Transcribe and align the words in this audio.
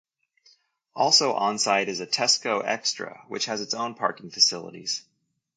Also 0.95 1.31
onsite 1.37 1.85
is 1.85 1.99
a 1.99 2.07
Tesco 2.07 2.63
Extra 2.65 3.23
which 3.27 3.45
has 3.45 3.61
its 3.61 3.75
own 3.75 3.93
parking 3.93 4.31
facilities. 4.31 5.03